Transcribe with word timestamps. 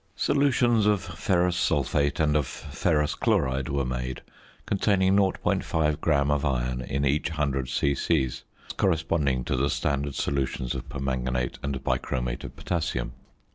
Solutions 0.15 0.87
of 0.87 0.99
ferrous 1.03 1.55
sulphate 1.55 2.19
and 2.19 2.35
of 2.35 2.47
ferrous 2.47 3.13
chloride 3.13 3.69
were 3.69 3.85
made 3.85 4.23
containing 4.65 5.15
0.5 5.15 6.01
gram 6.01 6.31
of 6.31 6.43
iron 6.43 6.81
in 6.81 7.05
each 7.05 7.29
100 7.29 7.69
c.c., 7.69 8.25
thus 8.25 8.43
corresponding 8.77 9.43
to 9.43 9.55
the 9.55 9.69
standard 9.69 10.15
solutions 10.15 10.73
of 10.73 10.89
permanganate 10.89 11.59
and 11.61 11.83
bichromate 11.83 12.43
of 12.43 12.55
potassium. 12.55 13.11